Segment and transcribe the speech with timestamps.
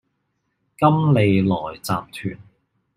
[0.79, 2.39] 金利來集團